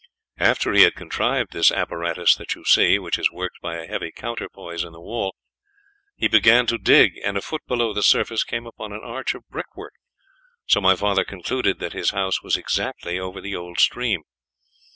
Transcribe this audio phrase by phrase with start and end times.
[0.39, 4.11] After he had contrived this apparatus that you see, which is worked by a heavy
[4.11, 5.35] counterpoise in the wall,
[6.15, 9.47] he began to dig, and a foot below the surface came upon an arch of
[9.47, 9.93] brickwork,
[10.65, 14.23] so my father concluded that his house was exactly over the old stream.